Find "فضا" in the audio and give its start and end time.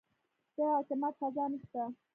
1.19-1.45